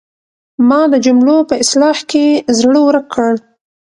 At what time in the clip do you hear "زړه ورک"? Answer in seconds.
2.59-3.05